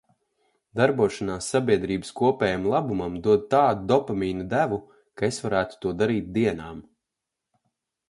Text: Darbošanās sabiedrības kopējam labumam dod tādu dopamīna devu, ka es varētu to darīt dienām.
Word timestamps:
Darbošanās 0.79 1.49
sabiedrības 1.55 2.13
kopējam 2.21 2.65
labumam 2.73 3.21
dod 3.29 3.45
tādu 3.53 3.87
dopamīna 3.93 4.49
devu, 4.57 4.83
ka 5.19 5.31
es 5.33 5.43
varētu 5.47 5.83
to 5.87 5.97
darīt 6.05 6.37
dienām. 6.41 6.85